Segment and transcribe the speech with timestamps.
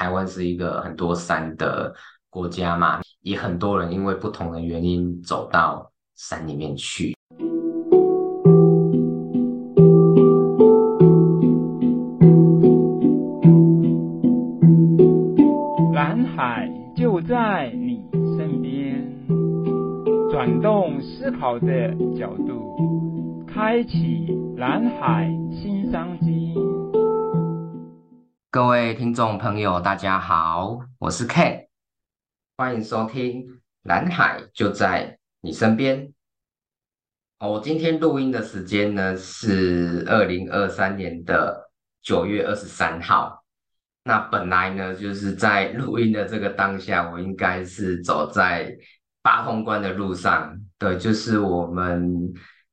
[0.00, 1.94] 台湾是一个很多山的
[2.30, 7.14] 国家嘛，也很多人因为不同的原因走到山里面去。
[15.92, 18.02] 蓝海就在你
[18.38, 19.06] 身边，
[20.30, 26.54] 转动思考的角度，开启蓝海新商机。
[28.52, 31.68] 各位听众朋友，大家好，我是 Ken，
[32.56, 36.12] 欢迎收听蓝海就在你身边。
[37.38, 41.70] 我今天录音的时间呢是二零二三年的
[42.02, 43.44] 九月二十三号。
[44.02, 48.76] 那本来呢就是在录音的这个当下，我应该是走在
[49.22, 50.60] 八通关的路上。
[50.76, 52.12] 对，就是我们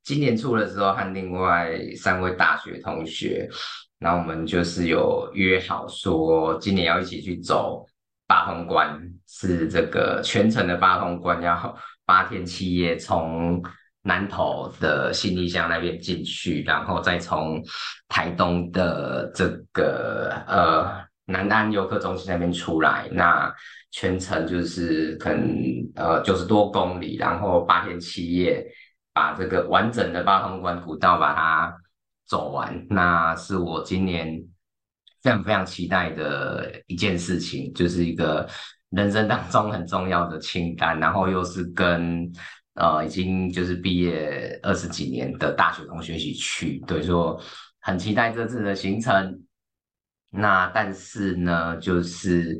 [0.02, 3.48] 今年初的时候和另外三位大学同学，
[4.00, 7.86] 然后我们就是有约好说，今年要一起去走
[8.28, 13.62] 八通关，是这个全程的八通关，要八天七夜从。
[14.04, 17.62] 南投的信义乡那边进去，然后再从
[18.08, 23.54] 台东的这个呃南安游客中心那边出来，那
[23.92, 25.62] 全程就是可能
[25.96, 28.66] 呃九十多公里，然后八天七夜
[29.12, 31.78] 把这个完整的八通关古道把它
[32.28, 34.40] 走完，那是我今年
[35.24, 38.48] 非常非常期待的一件事情，就是一个
[38.90, 42.32] 人生当中很重要的清单，然后又是跟。
[42.80, 47.42] 呃，已经就是毕业二十几年的大学同学一起去，对，说
[47.80, 49.42] 很期待这次的行程。
[50.30, 52.56] 那但是呢，就是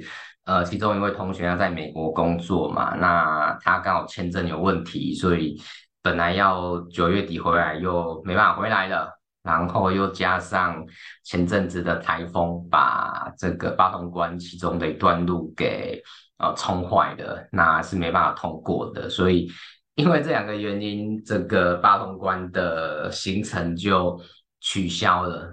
[0.46, 5.56] 呃，其中一位同学要在美国工作嘛，那他刚好签证有问题，所以
[6.02, 9.17] 本来要九月底回来，又没办法回来了。
[9.48, 10.86] 然后又加上
[11.24, 16.04] 前阵子的台风，把这个八通关其中的一段路给
[16.38, 19.50] 呃冲坏了，那是没办法通过的，所以。
[19.98, 24.16] 因为这两个原因，这个八通关的行程就
[24.60, 25.52] 取消了，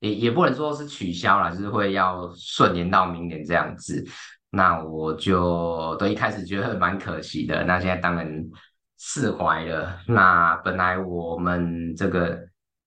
[0.00, 4.04] 也也不能说是取消了，就是会要顺延到明年这样子。
[4.50, 8.44] 那我就都一开始觉得蛮可惜的，那现在当然
[8.98, 9.98] 释怀了。
[10.06, 12.38] 那本来我们这个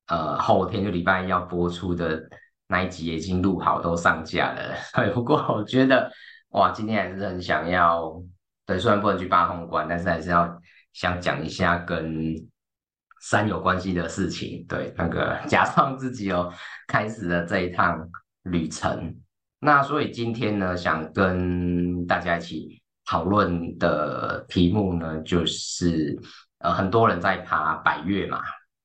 [0.10, 2.22] 呃后天就礼拜一要播出的
[2.68, 4.76] 那一集已经录好，都上架了。
[4.96, 6.12] 对，不过我觉得
[6.50, 8.22] 哇，今天还是很想要，
[8.66, 10.62] 对，虽然不能去八通关，但是还是要。
[10.92, 12.36] 想讲一下跟
[13.22, 16.52] 山有关系的事情，对，那个假装自己有
[16.88, 18.10] 开始了这一趟
[18.44, 19.16] 旅程。
[19.60, 26.20] 那所以今天呢，想跟大家一起讨论的题目呢，就是
[26.58, 28.42] 呃，很多人在爬百岳嘛，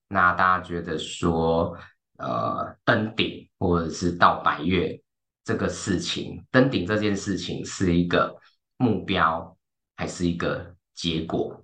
[0.09, 1.77] 那大家觉得说，
[2.19, 5.01] 呃，登顶或者是到百月
[5.45, 8.35] 这个事情，登顶这件事情是一个
[8.77, 9.57] 目标
[9.97, 11.61] 还是一个结果？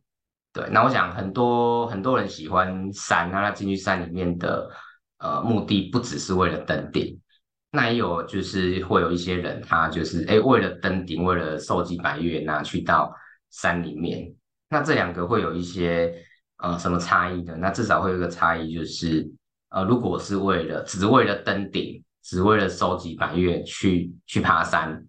[0.53, 4.69] 对，那我想很多很多人喜欢山，那他进去山里面的
[5.19, 7.21] 呃目的不只是为了登顶，
[7.71, 13.15] 那也有就是会有一些人他就是诶为了登顶，为了收集白月，那去到
[13.51, 14.35] 山里面，
[14.69, 16.13] 那这两个会有一些
[16.63, 17.57] 呃什么差异的？
[17.57, 19.29] 那至少会有一个差异就是
[19.71, 25.05] 呃如果是为了只为了登顶，只为了收集百岳去去爬山。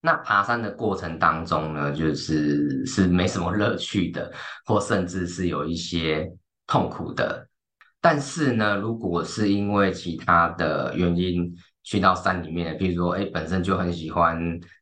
[0.00, 4.30] 那爬山的过程当中呢，就是是没什么乐趣的，
[4.66, 6.30] 或甚至是有一些
[6.66, 7.48] 痛苦的。
[8.02, 11.50] 但是呢，如果是因为其他的原因
[11.82, 14.38] 去到山里面，比如说，哎，本身就很喜欢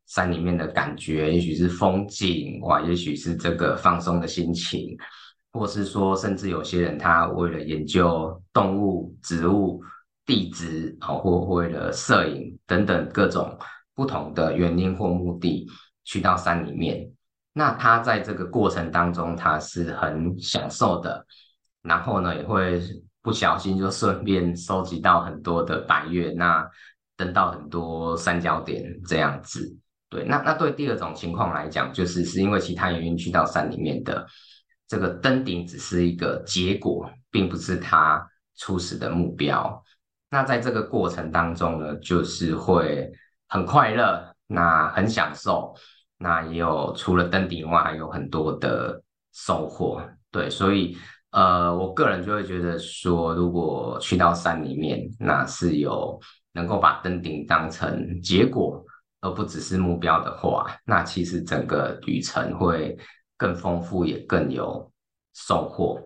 [0.06, 4.96] 山里面的感觉，也许是风景，哇，也许是这个放松的心情，
[5.52, 9.82] 或是说，甚至有些人他为了研究动物、植物、
[10.26, 13.58] 地质，哦，或为了摄影等等各种。
[13.94, 15.68] 不同的原因或目的
[16.02, 17.12] 去到山里面，
[17.52, 21.26] 那他在这个过程当中他是很享受的，
[21.82, 22.80] 然后呢也会
[23.20, 26.66] 不小心就顺便收集到很多的白月，那
[27.18, 29.76] 登到很多三角点这样子。
[30.08, 34.26] 对，那那对第二种情况来讲，就是是因为其他原因去到山里面的
[34.92, 38.22] 这个登顶只是一个结果，并不是他
[38.56, 39.82] 初始的目标。
[40.28, 43.10] 那在这个过程当中呢，就是会。
[43.54, 45.74] 很快乐，那很享受，
[46.16, 48.98] 那也有除了登顶外，还有很多的
[49.34, 50.02] 收获。
[50.30, 50.96] 对，所以
[51.32, 56.18] 呃，我个人就会觉得说，如果去到山里面，那是有
[56.52, 58.82] 能够把登顶当成结果，
[59.20, 62.96] 而不只是目标的话，那其实整个旅程会
[63.42, 64.90] 更丰富，也更有
[65.34, 66.00] 收获。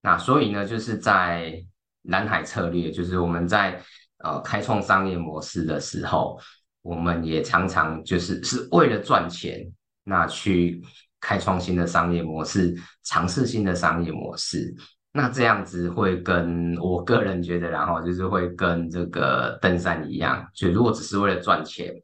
[0.00, 1.62] 那所以呢，就是在
[2.02, 3.80] 蓝海策略，就是我们在
[4.24, 6.40] 呃开创商业模式的时候。
[6.84, 9.64] 我们也常常就是是为了赚钱，
[10.02, 10.82] 那去
[11.20, 14.74] 开创新的商业模式，尝试新的商业模式。
[15.12, 21.94] 那这样子会跟我个人觉得，然后就是会跟这个登山一样，就如果只是为了赚钱，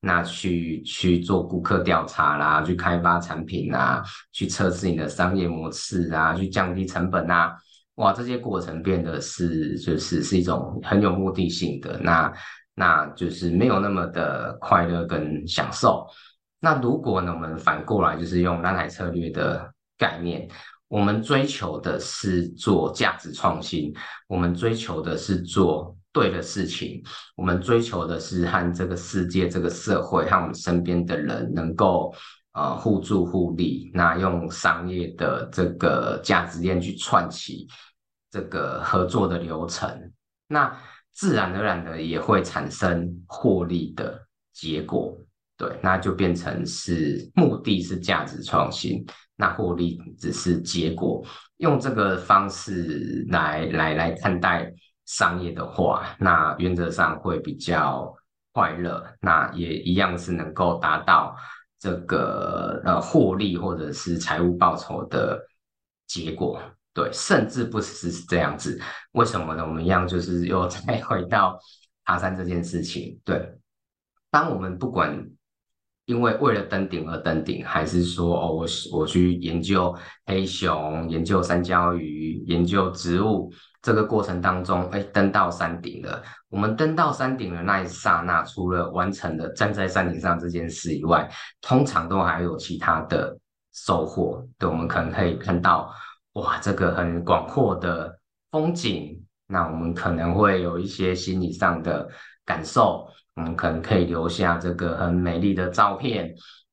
[0.00, 4.02] 那去去做顾客调查啦，去开发产品啊，
[4.32, 7.54] 去测试你的商业模式啊，去降低成本啊，
[7.96, 12.32] 哇，这些过程变得是就是是一种很有目的性的，那
[12.74, 16.06] 那就是没有那么的快乐跟享受。
[16.60, 20.48] 那如果呢，我们反过来就是用蓝海策略的概念。
[20.88, 23.94] 我们追求的是做价值创新，
[24.26, 27.02] 我们追求的是做对的事情，
[27.36, 32.14] 我们追求的是和这个世界、这个社会和我们身边的人能够
[32.52, 33.90] 呃互助互利。
[33.94, 37.66] 那用商业的这个价值链去串起
[38.30, 40.12] 这个合作的流程，
[40.48, 40.76] 那
[41.12, 44.20] 自然而然的也会产生获利的
[44.52, 45.16] 结果。
[45.56, 49.04] 对，那就变成是目的是价值创新，
[49.36, 51.22] 那获利只是结果。
[51.58, 54.72] 用这个方式来来来看待
[55.10, 58.14] 商业的话，那原则上会比较
[58.52, 59.04] 快乐。
[59.20, 61.34] 那也一样是能够达到
[61.80, 65.40] 这个呃获利或者是财务报酬的
[66.06, 66.62] 结果。
[66.94, 68.80] 对，甚至不只是这样子。
[69.12, 69.64] 为什么呢？
[69.66, 71.58] 我们一样就是又再回到
[72.04, 73.20] 爬山这件事情。
[73.24, 73.58] 对，
[74.30, 75.28] 当我们不管。
[76.10, 79.94] 因为为了登顶而登顶，还是说哦，我我去研究
[80.26, 83.48] 黑熊、研究山椒鱼、研究植物，
[83.80, 86.20] 这个过程当中，哎，登到山顶了。
[86.48, 91.30] 我们登到山顶的那一刹那，除了完成了站在山顶上这件事以外，
[91.60, 93.38] 通常都还有其他的
[93.72, 94.44] 收获。
[94.58, 95.94] 对，我们可能可以看到，
[96.32, 98.18] 哇，这个很广阔的
[98.50, 99.16] 风景。
[99.46, 102.08] 那我们可能会有一些心理上的
[102.44, 103.06] 感受。
[103.40, 106.30] 我们可能可以留下这个很美丽的照片。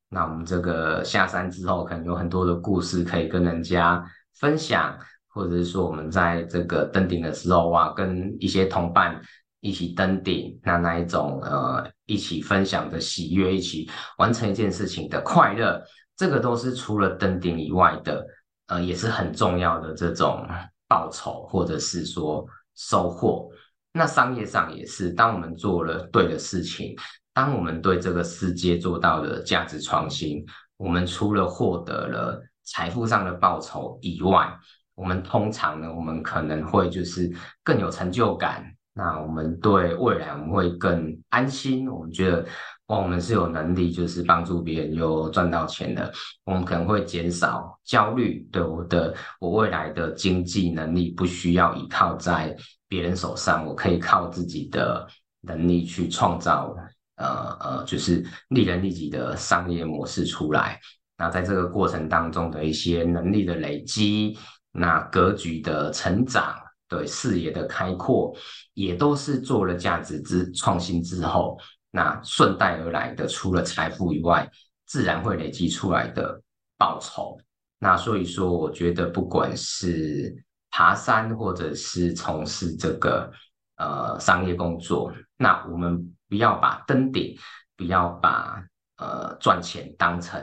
[0.09, 4.03] 那我们这个下山之后，可能有很多的故事可以跟人家
[4.39, 4.97] 分享，
[5.27, 9.19] 或者是说我们在这个登顶的时候，啊，跟一些同伴
[9.61, 15.81] 一起登顶，那那一种呃一起分享的喜悦，一起完成一件事情的快乐，
[16.17, 18.25] 这个都是除了登顶以外的，
[18.67, 20.45] 呃，也是很重要的这种
[20.87, 23.49] 报酬，或者是说收获。
[23.97, 26.95] 那商业上也是，当我们做了对的事情，
[27.33, 30.45] 当我们对这个世界做到了价值创新，
[30.77, 34.47] 我们除了获得了财富上的报酬以外，
[34.95, 37.31] 我们通常呢，我们可能会就是
[37.63, 38.65] 更有成就感。
[38.93, 42.43] 那我们对未来我们会更安心，我们觉得
[42.87, 46.11] 哦，我们是有能力就是帮助别人又赚到钱的，
[46.45, 52.55] 我们可能会减少焦虑，对我的我未来的经济能力不需要依靠在。
[52.87, 55.07] 别人手上，我可以靠自己的
[55.41, 56.75] 能力去创造，
[57.15, 60.79] 呃呃，就是利人利己的商业模式出来。
[61.17, 64.37] 那在这个过程当中的一些能力的累积，
[64.71, 66.55] 那格局的成长，
[66.87, 68.35] 对视野的开阔，
[68.73, 71.57] 也都是做了价值之创新之后，
[71.89, 74.47] 那顺带而来的，除了财富以外，
[74.85, 76.39] 自然会累积出来的
[76.77, 77.37] 报酬。
[77.79, 80.35] 那所以说，我觉得不管是
[80.77, 83.31] 爬山，或者是从事这个
[83.77, 87.35] 呃商业工作，那我们不要把登顶，
[87.75, 88.63] 不要把
[88.97, 90.39] 呃赚钱当成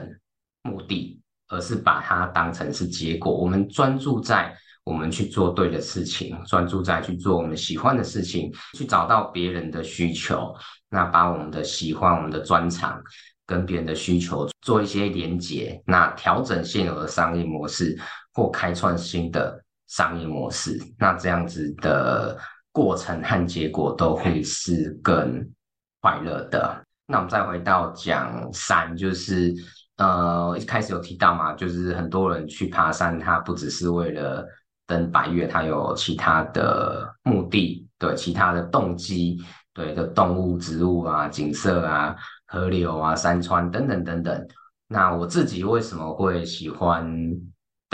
[0.61, 3.33] 目的，而是把它当成是结果。
[3.33, 10.53] 我们专注在我们去做对的事情，专注在去做我们喜欢的事情，去找到别人的需求，
[10.89, 13.01] 那把我们的喜欢、我们的专长
[13.45, 17.97] 跟别人的需求做一些连接，那调整现有的商业模式
[18.33, 19.61] 或开创新的。
[19.87, 22.37] 商业模式，那这样子的
[22.71, 25.47] 过程和结果都会是更
[26.01, 26.83] 快乐的。
[27.07, 29.53] 那我们再回到讲山，就是
[29.97, 34.45] 呃一开始有提到嘛，就是很多人去爬山，他不只是为了
[34.87, 39.37] 登白月，他有其他的目的，对，其他的动机，
[39.73, 42.15] 对的动物、植物啊、景色啊、
[42.47, 44.47] 河流啊、山川等等等等。
[44.87, 47.07] 那我自己为什么会喜欢？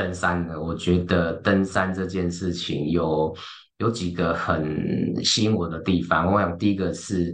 [0.01, 3.31] 登山呢，我觉得登山这件事情有
[3.77, 6.33] 有几个很吸引我的地方。
[6.33, 7.31] 我想第一个是，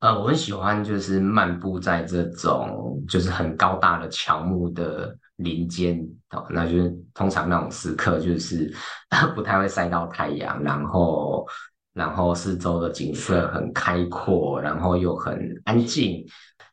[0.00, 5.96] 呃，我很喜欢就是漫步在这种就是很高大的乔木的林间，
[6.30, 8.68] 哦，那就是通常那种时刻就是
[9.36, 11.46] 不太会晒到太阳，然后
[11.94, 16.26] 然后四周的景色很开阔，然后又很安静，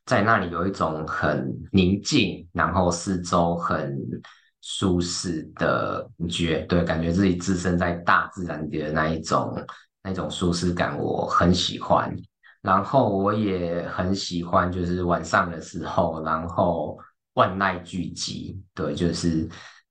[0.07, 3.95] 在那里有一种很宁静，然后四周很。
[4.67, 9.55] 舒适的觉，对，感觉自己置身在大自然的那一种
[10.01, 12.11] 那种舒适感，我很喜欢。
[12.63, 16.97] 然后我也很喜欢，就是晚上的时候，然后
[17.35, 19.47] 万籁俱寂，对，就是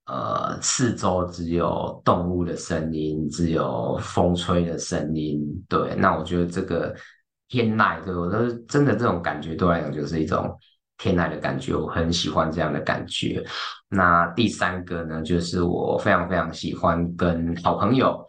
[0.07, 6.93] 呃四周只有动物的声音，只有风吹的声音，对，那我觉得这个
[7.49, 10.53] 天籁，对我都真的这种感觉对我来讲就是一种。
[11.05, 13.45] 天籁的感觉，我很喜欢这样的感觉。
[13.91, 18.27] 那第三个呢，就是我非常非常喜欢跟好朋友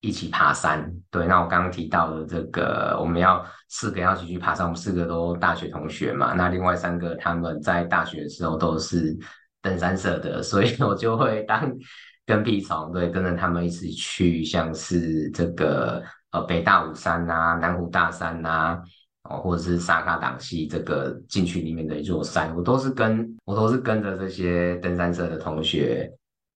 [0.00, 0.92] 一起爬山。
[1.08, 6.32] 对，那我刚刚提到的这个，我们要四个要一起去爬山，我们四个都大学同学嘛。
[6.32, 9.16] 那另外三个他们在大学的时候都是
[9.62, 11.72] 登山社的，所以我就会当
[12.26, 16.02] 跟屁虫，对，跟着他们一起去，像是这个
[16.32, 18.82] 呃北大武山啊、南湖大山啊。
[19.30, 26.10] 哦，或者是萨卡档溪这个禁区里面的一座山，我都是跟我都是跟着这些登山社的同学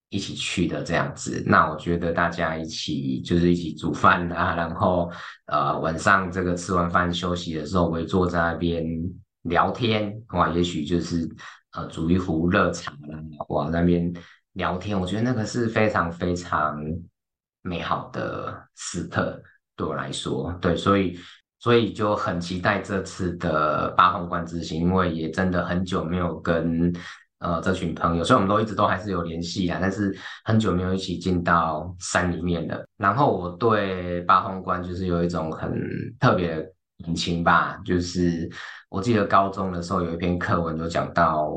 [0.09, 1.43] 一起去的这样子。
[1.47, 5.11] 那我觉得大家一起就是一起煮饭啊，然后
[5.47, 8.85] 呃晚上这个吃完饭休息的时候围坐在那边
[9.43, 11.29] 聊天，哇，也许就是
[11.73, 14.13] 呃煮一壶热茶啦，哇那边
[14.53, 16.81] 聊天，我觉得那个是非常非常
[17.63, 19.41] 美好的时刻，
[19.77, 21.19] 对我来说，对，所以。
[21.61, 26.93] 所以就很期待这次的八通关之行，因为也真的很久没有跟
[27.39, 32.83] 呃这群朋友，所以我们都一直都还是有联系啊，但是很久没有一起进到山里面了。
[32.97, 35.79] 然后我对八通关就是有一种很
[36.19, 36.63] 特别的
[37.05, 38.51] 感情吧，就是
[38.89, 41.51] 我记得高中的时候有一篇课文有讲到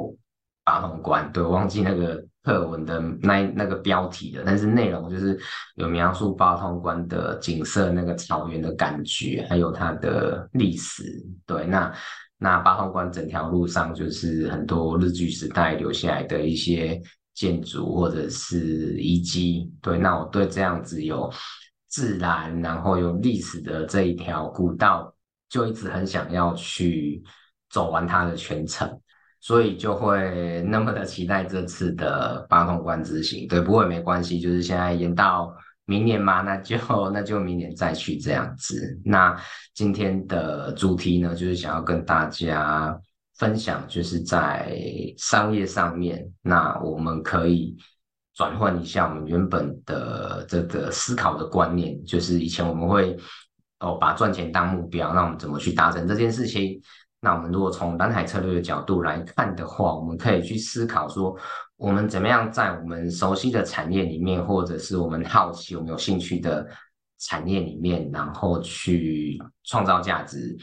[0.65, 2.24] 八通关，对，忘记那个。
[2.44, 5.40] 课文的那那个标题的，但是内容就是
[5.76, 11.04] 有描述八通关的景色，那个草原的感觉，还有它的历史。
[11.46, 11.94] 对，那
[12.38, 17.02] 那八通关整条路上就是很多日据时代留下来的一些
[17.34, 19.72] 建筑或者是遗迹。
[19.82, 21.32] 对，那我对这样子有
[21.88, 25.16] 自然然后有历史的这一条古道，
[25.48, 27.24] 就一直很想要去
[27.70, 29.00] 走完它的全程。
[29.44, 36.78] 所以就会那么的期待这次的八通关之行，对，不过也没关系，就是现在延到明年嘛，那就
[37.12, 38.98] 那就明年再去这样子。
[39.04, 39.38] 那
[39.74, 42.98] 今天的主题呢，就是想要跟大家
[43.36, 44.74] 分享，就是在
[45.18, 47.76] 商业上面，那我们可以
[48.34, 53.18] 转换一下我们原本的这个思考的观念，就是以前我们会
[53.82, 56.82] 哦把赚钱当目标，那我们怎么去达成这件事情？
[57.24, 61.34] 那我们如果从蓝海策略的角度来看的话，我们可以去思考说，
[61.77, 66.68] 我们怎么样在我们熟悉的产业里面，或者是我们好奇、我们有兴趣的
[67.20, 70.58] 产业里面，然后去创造价值，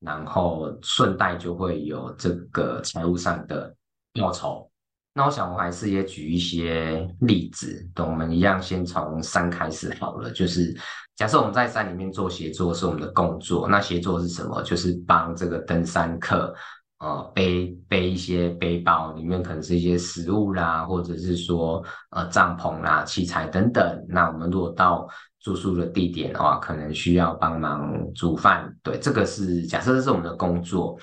[0.00, 3.74] 然后顺带就会有这个财务上的
[4.20, 4.70] 报酬。
[5.14, 10.30] 那我想，我还是也举一些例子，等我们一样先从山开始好了。
[10.30, 10.74] 就是
[11.14, 14.62] 假设我们在山里面做协作是我们的工作，那协作是什么？
[14.62, 16.54] 就是帮这个登山客，
[17.00, 24.06] 呃，背背一些背包，里面可能是一些食物啦，或者是说呃帐篷啦、器材等等。
[24.08, 25.06] 那我们如果到
[25.40, 28.74] 住宿的地点的话，可能需要帮忙煮饭。
[28.82, 30.98] 对，这个是假设这是我们的工作。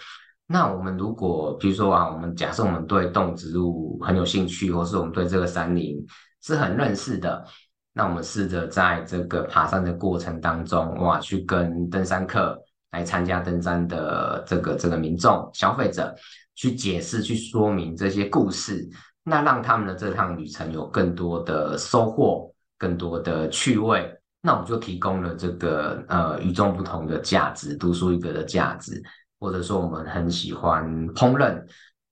[0.52, 6.04] 那我们如果比如说啊，我们假设我们对动植物很有兴趣，或是我们对这个山林
[6.42, 7.46] 是很认识的，
[7.94, 16.16] 那我们试着在这个爬山的过程当中，哇，去跟登山客来参加登山的这个这个民众消费者
[16.56, 18.90] 去解释、去说明这些故事，
[19.24, 29.00] 那让他们的这趟旅程有更多的收获、更多的趣味，那我们就提供了这个呃与众不同的价值，独树一格的价值。
[29.40, 31.64] 或者说我们很喜欢烹饪，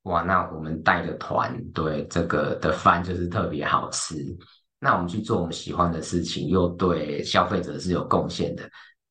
[0.03, 4.15] 哇，那我们带的团，对这个的饭就是特别好吃。
[4.79, 8.63] 那我们去做我们喜欢的事情，又对消费者是有贡献的，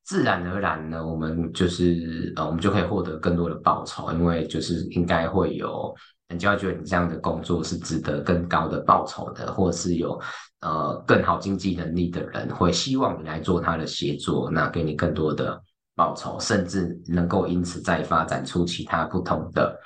[0.04, 5.94] 自然而然呢，我们就是呃，我们就可以获得更多的报酬，因为就是应该会有
[6.28, 10.18] 人家觉得你这样的工作是值得更高的报酬的，或是有
[10.60, 15.60] 呃更好经济能力的人会希望你来做他的协作，那给你更多的。
[15.96, 19.76] 报酬，甚至能够因此再发展出其他不同的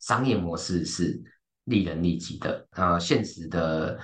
[0.00, 1.18] 商业模式，是
[1.64, 2.66] 利人利己的。
[2.72, 3.96] 呃，现实的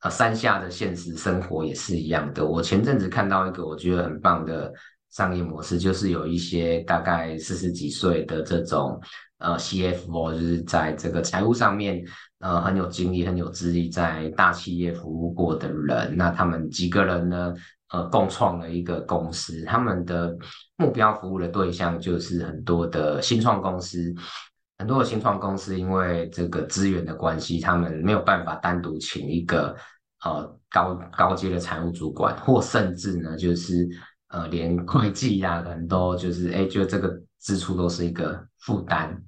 [0.00, 2.46] 呃山下的现实生活也是一样的。
[2.46, 4.72] 我前阵子看到一个我觉得很棒的
[5.10, 9.00] 商业模式，就是有一些大概四十几岁的这种
[9.38, 12.00] 呃 CFO，就是在这个财务上面
[12.38, 16.16] 呃很有经历、很有资历，在大企业服务过的人。
[16.16, 17.52] 那他们几个人呢？
[17.90, 20.36] 呃，共创了一个公司，他们的
[20.76, 24.14] 目标服务的对象就是很多的新创公司，
[24.76, 29.74] 很多的新创公司因为这个资源的关系，他们没有办法单独请一个
[30.22, 33.88] 呃高高阶的财务主管，或甚至呢就是
[34.28, 39.18] 呃连会计呀，可能都就是哎，就这个支出都是一个负担。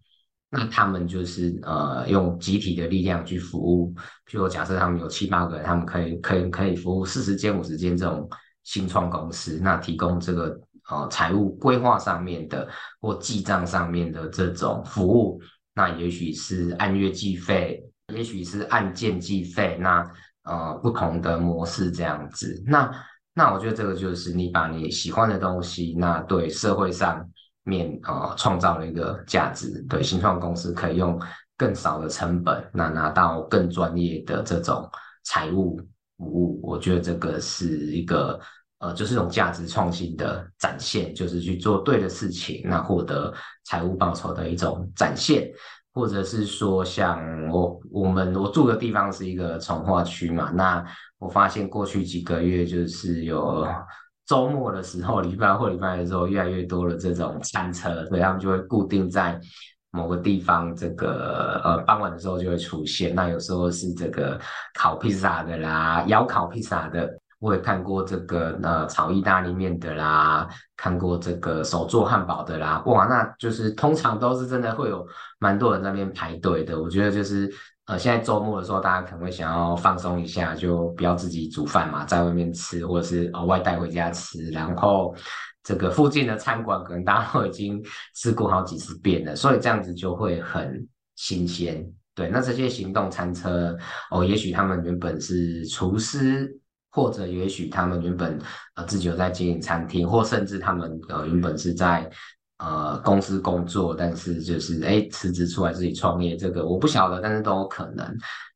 [0.53, 3.95] 那他们就是呃用集体的力量去服务，
[4.29, 8.29] 譬如假设他们有七八个人，他们可以可以可以服务四十间五十间这种
[8.71, 12.69] 新创公司，那提供这个呃财务规划上面的
[13.01, 15.41] 或记账上面的这种服务，
[15.75, 17.83] 那也许是按月计费，
[18.15, 20.09] 也许是按件计费，那
[20.45, 22.89] 呃不同的模式这样子，那
[23.35, 27.29] 那我觉得这个就是你把你喜欢的东西，那对社会上。
[27.63, 31.21] 面呃创造了一个价值，对新创公司可以用
[31.59, 34.91] 更少的成本，那拿到更专业的这种
[35.25, 35.79] 财务
[36.17, 38.41] 服务，我觉得这个是一个
[38.81, 43.33] 呃就是一种价值创新的展现，就是去做对的事情，那获得
[43.65, 45.49] 财务报酬的一种展现，
[45.95, 50.85] 或者是说像我我们我住的地方是一个从化区嘛，那
[51.19, 53.67] 我发现过去几个月就是有。
[54.27, 59.37] 周末的时候，礼拜或礼拜的时候，越来越多的这种餐车，所以他们就会固定在
[59.91, 63.13] 某个地方，这个呃傍晚的时候就会出现。
[63.13, 64.39] 那有时候是这个
[64.73, 67.11] 烤披萨的啦，窑烤披萨的，
[67.41, 75.05] 我也看过这个呃炒意大利面的啦，看过这个手做汉堡的啦，哇，那就是通常都是真的会有
[75.41, 76.81] 蛮多人在那边排队的。
[76.81, 77.53] 我觉得就是。
[77.87, 84.49] 呃，现在周末的时候，大家可能会想要放松一下，就不要自己煮饭嘛，在外面吃，或者是呃外带回家吃。
[84.51, 85.13] 然后
[85.65, 87.83] 这个附近的餐馆，可能大家都已经
[88.15, 91.85] 吃过好几次遍了，所以这样子就会很新鲜。
[92.15, 93.77] 对，那这些行动餐车，
[94.13, 96.57] 哦，也许他们原本是厨师，
[96.91, 98.39] 或者也许他们原本
[98.75, 102.11] 呃自己有在经营餐厅，或甚至他们呃原本是在。
[102.63, 108.07] 呃，公司工作，但是就是哎，辞职出来自己创业，这个我不晓得，但是都有可能。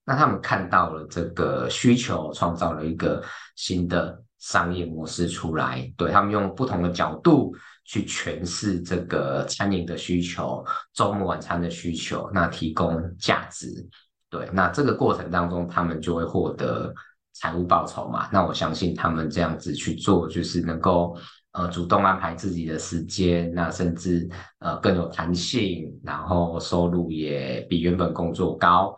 [0.05, 3.23] 那他们看到了这个需求，创造了一个
[3.57, 5.91] 新的商业模式出来。
[5.97, 7.55] 对，他们用不同的角度
[7.87, 10.63] 去诠释这个餐饮的需求、
[10.93, 13.89] 周末晚餐的需求，那提供价值。
[14.29, 16.93] 对，那这个过程当中，他们就会获得
[17.35, 18.29] 财务报酬嘛。
[18.33, 21.15] 那我相信他们这样子去做，就是能够。
[21.57, 28.93] 呃，主动安排自己的时间，那甚至呃更有弹性，然后收入也比原本工作高，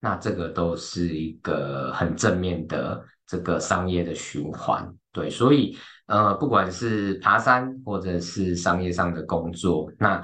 [0.00, 4.92] 那这个都是一个很正面的这个商业的循环。
[5.12, 10.20] 对，所以呃，不管是爬山或者是商业上的工作，那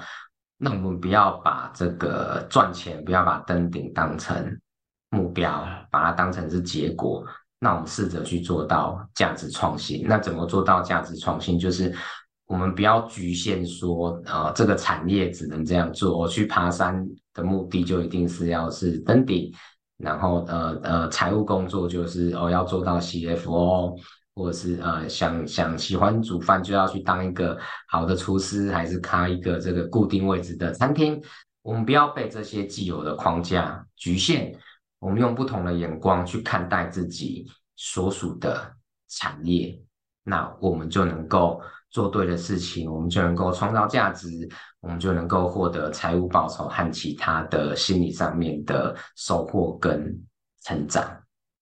[0.56, 4.58] 那我们不要把这个赚钱，不要把登顶当成
[5.10, 7.24] 目标，把它当成是结果。
[7.60, 10.04] 那我们试着去做到价值创新。
[10.06, 11.58] 那怎么做到价值创新？
[11.58, 11.92] 就是
[12.46, 16.16] 我们不要局限说，呃，这个产业只能这样做。
[16.16, 19.52] 我去爬山的目的就一定是要是登顶，
[19.96, 23.98] 然后呃呃，财务工作就是哦要做到 CFO，
[24.34, 31.20] 或者是呃想想喜欢煮饭就要去当一个好的厨师，还是开一个这个固定位置的餐厅。
[31.62, 34.54] 我们不要被这些既有的框架局限。
[35.00, 38.74] 我们用不同的眼光去看待自己所属的
[39.08, 39.80] 产业，
[40.24, 44.28] 那我们就能够做对的事情，我们就能够创造价值，
[44.80, 50.14] 我们就能够获得财务报酬和其他的心理上面的收获跟
[50.64, 51.04] 成长。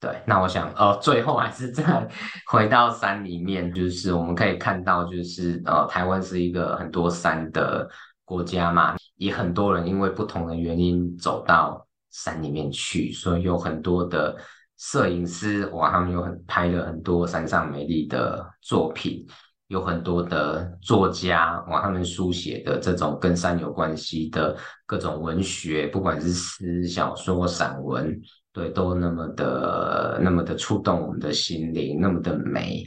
[0.00, 2.08] 对，那我想，呃，最后还是再
[2.50, 7.88] 回到山里面，就是我们可以看到，就是呃，台湾是一个很多山的
[8.24, 11.85] 国家嘛，也很多人因为不同的原因走到。
[12.24, 14.34] 山里面去，所以有很多的
[14.78, 19.26] 摄影师哇，他们有很拍了很多山上美丽的作品，
[19.68, 28.18] 有很多的作家哇，他们书写的这种跟山有关系的各种文学，不管是诗、小说、散文，
[28.52, 32.84] 对，都那么的那么的触动我们的心灵，那么的美。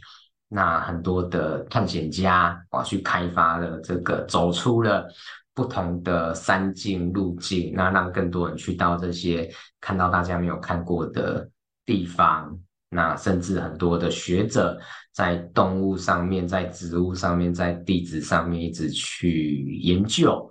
[0.52, 5.08] 那很多的探险家哇，去开发了这个，走出了。
[5.54, 9.50] 不同的山径路径，那让更多人去到这些
[9.82, 11.50] 看到大家没有看过的
[11.86, 12.58] 地方。
[12.92, 14.80] 那甚至很多的学者
[15.14, 20.50] 在动物上面、在植物上面、在地质上面一直去研究，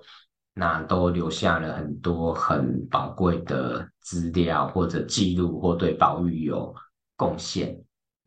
[0.55, 6.73] 那都留下了很多很宝贵的资料或者记录，或对保育有
[7.17, 7.77] 贡献。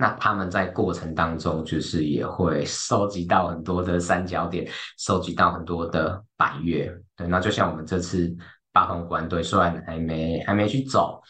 [0.02, 6.92] 那他们在过程当中，就是也会收集到很多的三角点，收集到很多的百月。
[7.16, 8.36] 对，那就像我们这次
[8.74, 11.22] 八通关，对，虽然还没还没去走，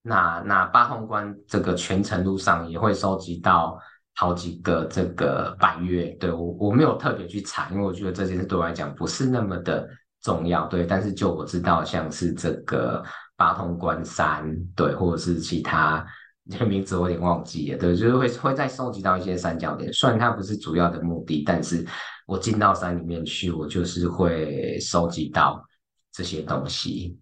[0.00, 3.76] 那那八通关这个全程路上也会收集到
[4.14, 6.10] 好几个这个百月。
[6.20, 9.88] 对，我我没有特别去查，因为我觉得这件事对我来讲不是那么的
[10.22, 10.68] 重要。
[10.68, 13.02] 对，但是就我知道，像是这个
[13.36, 16.06] 八通关山，对，或者是其他。
[16.50, 21.86] 这个名字我有点忘记了，对，就是会会再收集到一些三角点，虽然它不是主要的目的，但是
[22.26, 25.64] 我进到山里面去，我就是会收集到
[26.12, 27.18] 这些东西。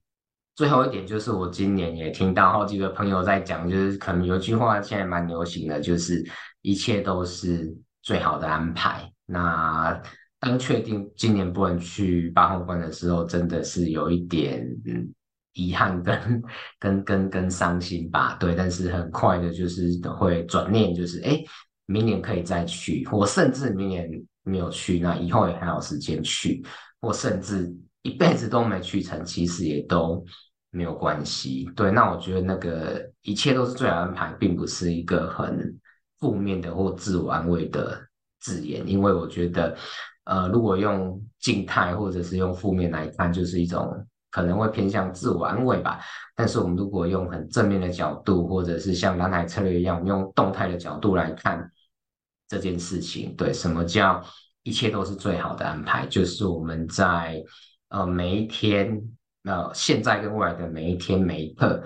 [0.57, 6.25] 最后一点就是，我今年也听到好几个朋友在讲，就是可能有一句话现在蛮流行的，就是
[6.63, 9.09] 一切都是最好的安排。
[9.25, 10.03] 那
[10.41, 14.67] 当确定今年不能去八号关的时候，真的是有一点
[15.53, 16.43] 遗憾跟
[16.79, 18.37] 跟跟跟伤心吧。
[18.41, 21.43] 对，但是很快的，就是会转念，就是哎，
[21.87, 24.09] 明年可以再去，或甚至明年
[24.43, 26.65] 没有去，那以后也还有时间去，
[27.01, 30.25] 或甚至一辈子都没去成，其实也都。
[30.71, 35.75] 没有关系，对，那我觉得那个一切都是最好安排，并不是一个很
[36.21, 37.99] 负面的或自我安慰的
[38.39, 39.75] 字眼，因为我觉得，
[40.25, 46.01] 呃，如果用静态或者是用负面来看，就是一种可能会偏向自我安慰吧。
[46.35, 51.71] 但是我们如果用很正面的角度，或者是像蓝海策略一样，我们用动态的角度来看
[52.49, 54.25] 这件事情，对，什么叫
[54.63, 56.07] 一切都是最好的安排？
[56.07, 57.43] 就是我们在
[57.89, 59.01] 呃每一天。
[59.45, 61.83] 呃现在跟未来的每一天每一刻，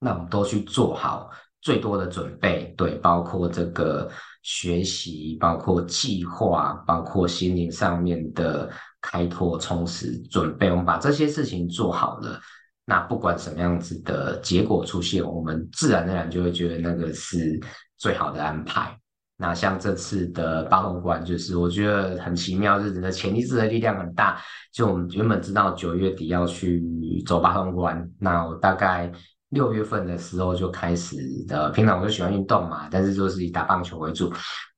[0.00, 1.30] 那我们都去做好
[1.66, 4.08] 最多的准备，对，包括这个
[4.44, 10.70] 学习，包括计划，包括心灵上面的开拓、充实、准备。
[10.70, 12.40] 我们把这些事情做好了，
[12.84, 17.60] 那不管什么样子的结果出现，我们自然而然就会觉得那个是
[17.98, 18.96] 最好的安排。
[19.36, 24.40] 那像这次的八通关，就是我觉得很奇妙，就是的潜意识的力量很大。
[24.72, 26.80] 就我们原本知道九月底要去
[27.26, 29.10] 走八通关，那我大概
[29.56, 31.16] 六月份的时候就开始
[31.48, 31.70] 的。
[31.70, 34.32] 平常我就喜欢运动嘛，但是就是以打棒球为主。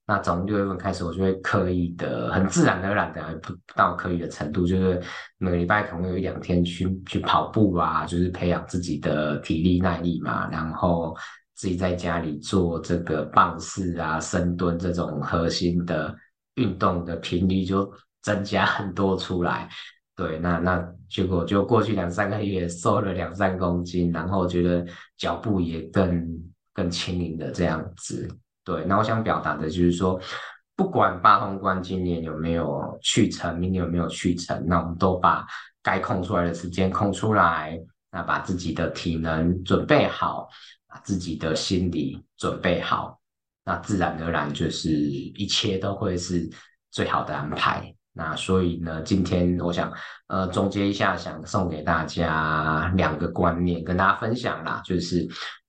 [0.06, 5.02] 那从六月份开始，我就会刻意的、很自然而然的，不到刻意的程度，就是
[5.36, 11.14] 每个礼拜可能有一两天去去跑步啊，就是培养自己的体力耐力嘛，然后。
[11.60, 16.14] 自己在家里做这个棒式啊、深蹲这种核心的
[16.54, 19.68] 运动的频率就增加很多出来，
[20.18, 24.84] 对，那那结果就过去两三个月瘦了两三公斤，然后觉得
[25.16, 26.28] 脚步也更
[26.74, 28.28] 更轻盈的这样子，
[28.64, 30.20] 对，那我想表达的就是说，
[30.74, 35.46] 不管八通关今年有没有去成，明年有没有去成，那我们都把
[35.84, 37.78] 该空出来的时间空出来，
[38.10, 40.48] 那把自己的体能准备好。
[40.90, 43.20] 把自己的心理准备好，
[43.62, 46.48] 那自然而然就是一切都会是
[46.90, 47.94] 最好的安排。
[48.18, 49.90] 那所以呢，今天我想
[50.26, 54.82] 呃总结一下，想送给大家两个观念跟大家分享啦。
[54.84, 55.26] 就是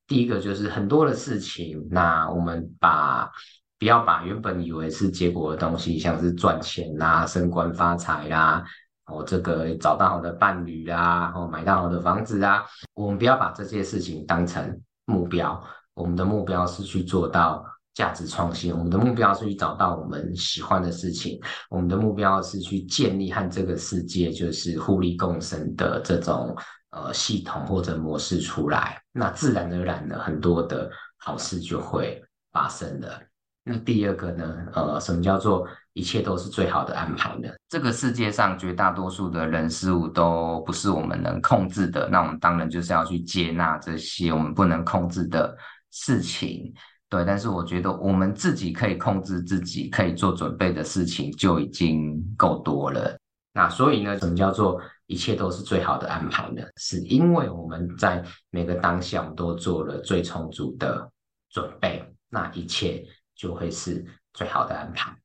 [0.07, 3.29] 第一个就是很多的事情，那我们把
[3.77, 8.65] 不要把原本以为是结果的东西，像是赚钱啦、升官发财啦，
[9.05, 14.81] 哦这个找到好的伴侣啦，哦买到好的房子啊，我们不要把这些事情当成。
[15.05, 15.59] 目标，
[15.95, 17.65] 我们的目标是去做到
[17.99, 18.71] 价值创新。
[18.71, 21.38] 我们的目标是去找到我们喜欢的事情。
[21.69, 26.55] 我们的目标是去建立和这个世界就是互利共生的这种
[26.91, 28.97] 呃系统或者模式出来。
[29.12, 33.21] 那自然而然的很多的好事就会发生了。
[33.65, 34.65] 那第二个呢？
[34.73, 37.49] 呃，什么叫做一切都是最好的安排呢？
[37.67, 45.53] 这个世界上绝大多数的人事物都不是我们能控制的，那我们当然就是要去接纳这些我们不能控制的
[45.91, 46.73] 事情。
[47.10, 53.17] 对，但是我觉得我们自己可以控制自己，可以做准备的事情就已经够多了。
[53.54, 56.62] 那所以呢，什么叫做一切都是最好的安排呢？
[56.78, 61.10] 是因为我们在每个当下都做了最充足的
[61.50, 63.04] 准备，那一切。
[63.39, 65.15] 就会是最好的安排。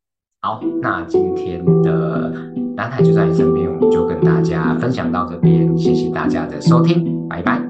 [0.40, 2.30] 好，那今天的
[2.76, 7.60] 蓝海就在你身边，我们就跟大家分享到这边，谢谢大家的收听，拜拜。